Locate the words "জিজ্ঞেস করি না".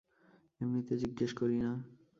0.97-1.71